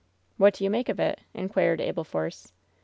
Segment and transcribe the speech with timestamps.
[0.37, 2.53] "What do you make of it?" inquired Abel Force.